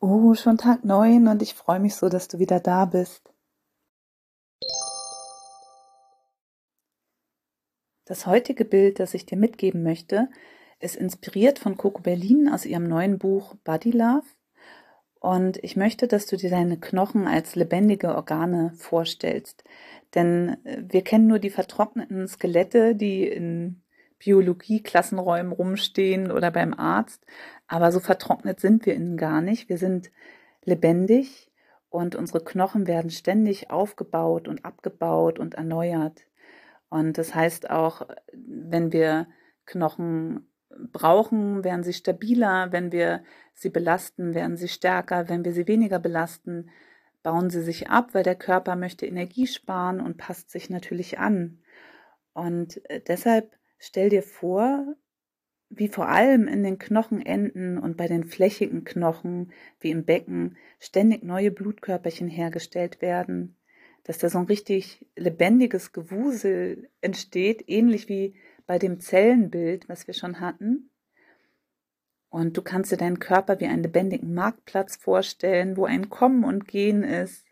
Oh, 0.00 0.34
schon 0.34 0.58
Tag 0.58 0.84
neun 0.84 1.26
und 1.26 1.42
ich 1.42 1.54
freue 1.54 1.80
mich 1.80 1.96
so, 1.96 2.08
dass 2.08 2.28
du 2.28 2.38
wieder 2.38 2.60
da 2.60 2.84
bist. 2.84 3.32
Das 8.04 8.24
heutige 8.26 8.64
Bild, 8.64 9.00
das 9.00 9.12
ich 9.14 9.26
dir 9.26 9.36
mitgeben 9.36 9.82
möchte, 9.82 10.28
ist 10.78 10.94
inspiriert 10.94 11.58
von 11.58 11.76
Coco 11.76 12.00
Berlin 12.00 12.48
aus 12.48 12.64
ihrem 12.64 12.88
neuen 12.88 13.18
Buch 13.18 13.56
Body 13.64 13.90
Love. 13.90 14.22
Und 15.18 15.62
ich 15.64 15.74
möchte, 15.74 16.06
dass 16.06 16.26
du 16.26 16.36
dir 16.36 16.50
deine 16.50 16.78
Knochen 16.78 17.26
als 17.26 17.56
lebendige 17.56 18.14
Organe 18.14 18.72
vorstellst. 18.76 19.64
Denn 20.14 20.64
äh, 20.64 20.84
wir 20.86 21.02
kennen 21.02 21.26
nur 21.26 21.40
die 21.40 21.50
vertrockneten 21.50 22.28
Skelette, 22.28 22.94
die 22.94 23.26
in 23.26 23.82
Biologie-Klassenräumen 24.18 25.52
rumstehen 25.52 26.30
oder 26.30 26.50
beim 26.50 26.74
Arzt. 26.74 27.24
Aber 27.66 27.92
so 27.92 28.00
vertrocknet 28.00 28.60
sind 28.60 28.86
wir 28.86 28.94
innen 28.94 29.16
gar 29.16 29.40
nicht. 29.40 29.68
Wir 29.68 29.78
sind 29.78 30.10
lebendig 30.64 31.50
und 31.90 32.14
unsere 32.14 32.42
Knochen 32.42 32.86
werden 32.86 33.10
ständig 33.10 33.70
aufgebaut 33.70 34.48
und 34.48 34.64
abgebaut 34.64 35.38
und 35.38 35.54
erneuert. 35.54 36.22
Und 36.90 37.18
das 37.18 37.34
heißt 37.34 37.70
auch, 37.70 38.06
wenn 38.32 38.92
wir 38.92 39.26
Knochen 39.66 40.48
brauchen, 40.92 41.64
werden 41.64 41.82
sie 41.82 41.92
stabiler. 41.92 42.72
Wenn 42.72 42.92
wir 42.92 43.22
sie 43.54 43.70
belasten, 43.70 44.34
werden 44.34 44.56
sie 44.56 44.68
stärker. 44.68 45.28
Wenn 45.28 45.44
wir 45.44 45.52
sie 45.52 45.66
weniger 45.66 45.98
belasten, 45.98 46.70
bauen 47.22 47.50
sie 47.50 47.62
sich 47.62 47.90
ab, 47.90 48.14
weil 48.14 48.22
der 48.22 48.36
Körper 48.36 48.76
möchte 48.76 49.06
Energie 49.06 49.46
sparen 49.46 50.00
und 50.00 50.16
passt 50.16 50.50
sich 50.50 50.70
natürlich 50.70 51.18
an. 51.18 51.60
Und 52.32 52.80
äh, 52.90 53.00
deshalb 53.00 53.57
Stell 53.78 54.08
dir 54.08 54.22
vor, 54.22 54.96
wie 55.70 55.88
vor 55.88 56.08
allem 56.08 56.48
in 56.48 56.62
den 56.62 56.78
Knochenenden 56.78 57.78
und 57.78 57.96
bei 57.96 58.08
den 58.08 58.24
flächigen 58.24 58.84
Knochen, 58.84 59.52
wie 59.80 59.90
im 59.90 60.04
Becken, 60.04 60.56
ständig 60.80 61.22
neue 61.22 61.50
Blutkörperchen 61.50 62.28
hergestellt 62.28 63.02
werden, 63.02 63.56
dass 64.04 64.18
da 64.18 64.30
so 64.30 64.38
ein 64.38 64.46
richtig 64.46 65.06
lebendiges 65.16 65.92
Gewusel 65.92 66.88
entsteht, 67.00 67.64
ähnlich 67.68 68.08
wie 68.08 68.34
bei 68.66 68.78
dem 68.78 69.00
Zellenbild, 69.00 69.88
was 69.88 70.06
wir 70.06 70.14
schon 70.14 70.40
hatten. 70.40 70.90
Und 72.30 72.56
du 72.56 72.62
kannst 72.62 72.92
dir 72.92 72.96
deinen 72.96 73.18
Körper 73.18 73.60
wie 73.60 73.66
einen 73.66 73.82
lebendigen 73.82 74.34
Marktplatz 74.34 74.96
vorstellen, 74.96 75.76
wo 75.76 75.84
ein 75.84 76.10
Kommen 76.10 76.44
und 76.44 76.68
Gehen 76.68 77.02
ist 77.02 77.46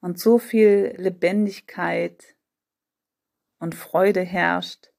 und 0.00 0.18
so 0.18 0.38
viel 0.38 0.94
Lebendigkeit 0.96 2.35
und 3.58 3.74
Freude 3.74 4.20
herrscht. 4.20 4.90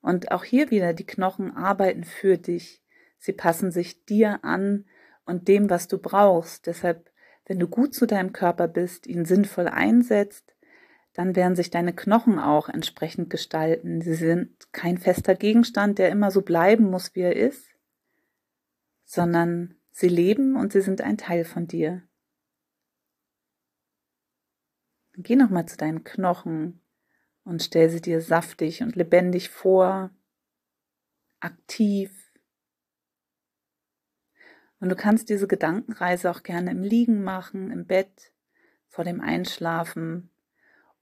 Und 0.00 0.32
auch 0.32 0.44
hier 0.44 0.70
wieder, 0.70 0.94
die 0.94 1.06
Knochen 1.06 1.54
arbeiten 1.56 2.04
für 2.04 2.38
dich. 2.38 2.82
Sie 3.18 3.32
passen 3.32 3.70
sich 3.70 4.04
dir 4.06 4.44
an 4.44 4.86
und 5.26 5.48
dem, 5.48 5.68
was 5.68 5.88
du 5.88 5.98
brauchst. 5.98 6.66
Deshalb, 6.66 7.10
wenn 7.46 7.58
du 7.58 7.68
gut 7.68 7.94
zu 7.94 8.06
deinem 8.06 8.32
Körper 8.32 8.66
bist, 8.66 9.06
ihn 9.06 9.24
sinnvoll 9.24 9.68
einsetzt, 9.68 10.54
dann 11.12 11.36
werden 11.36 11.56
sich 11.56 11.70
deine 11.70 11.92
Knochen 11.92 12.38
auch 12.38 12.68
entsprechend 12.68 13.30
gestalten. 13.30 14.00
Sie 14.00 14.14
sind 14.14 14.72
kein 14.72 14.96
fester 14.96 15.34
Gegenstand, 15.34 15.98
der 15.98 16.08
immer 16.10 16.30
so 16.30 16.42
bleiben 16.42 16.90
muss, 16.90 17.14
wie 17.14 17.20
er 17.20 17.36
ist, 17.36 17.68
sondern 19.04 19.74
sie 19.90 20.08
leben 20.08 20.56
und 20.56 20.72
sie 20.72 20.80
sind 20.80 21.00
ein 21.00 21.18
Teil 21.18 21.44
von 21.44 21.66
dir. 21.66 22.02
Geh 25.22 25.36
nochmal 25.36 25.66
zu 25.66 25.76
deinen 25.76 26.02
Knochen 26.02 26.80
und 27.44 27.62
stell 27.62 27.90
sie 27.90 28.00
dir 28.00 28.22
saftig 28.22 28.82
und 28.82 28.96
lebendig 28.96 29.50
vor, 29.50 30.10
aktiv. 31.40 32.32
Und 34.78 34.88
du 34.88 34.96
kannst 34.96 35.28
diese 35.28 35.46
Gedankenreise 35.46 36.30
auch 36.30 36.42
gerne 36.42 36.70
im 36.70 36.82
Liegen 36.82 37.22
machen, 37.22 37.70
im 37.70 37.86
Bett, 37.86 38.32
vor 38.88 39.04
dem 39.04 39.20
Einschlafen 39.20 40.30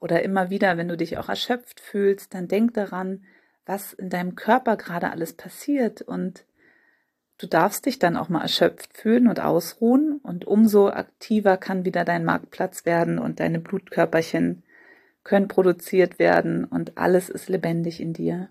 oder 0.00 0.22
immer 0.22 0.50
wieder, 0.50 0.76
wenn 0.76 0.88
du 0.88 0.96
dich 0.96 1.16
auch 1.18 1.28
erschöpft 1.28 1.78
fühlst, 1.78 2.34
dann 2.34 2.48
denk 2.48 2.74
daran, 2.74 3.24
was 3.66 3.92
in 3.92 4.10
deinem 4.10 4.34
Körper 4.34 4.76
gerade 4.76 5.10
alles 5.10 5.34
passiert 5.34 6.02
und 6.02 6.44
Du 7.38 7.46
darfst 7.46 7.86
dich 7.86 8.00
dann 8.00 8.16
auch 8.16 8.28
mal 8.28 8.42
erschöpft 8.42 8.96
fühlen 8.96 9.28
und 9.28 9.38
ausruhen 9.40 10.18
und 10.22 10.44
umso 10.44 10.88
aktiver 10.88 11.56
kann 11.56 11.84
wieder 11.84 12.04
dein 12.04 12.24
Marktplatz 12.24 12.84
werden 12.84 13.18
und 13.18 13.38
deine 13.38 13.60
Blutkörperchen 13.60 14.64
können 15.22 15.46
produziert 15.46 16.18
werden 16.18 16.64
und 16.64 16.98
alles 16.98 17.28
ist 17.28 17.48
lebendig 17.48 18.00
in 18.00 18.12
dir. 18.12 18.48